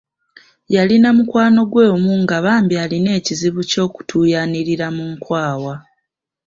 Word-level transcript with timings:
Yalina 0.75 1.09
mukwano 1.17 1.61
gwe 1.71 1.85
omu 1.95 2.13
nga 2.21 2.37
bambi 2.45 2.75
alina 2.83 3.09
ekizibu 3.19 3.61
ky'okutuuyanirira 3.71 4.87
mu 4.95 5.03
nkwawa. 5.13 5.75